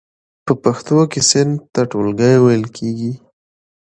[0.45, 3.11] په پښتو کې صنف ته ټولګی ویل کیږی.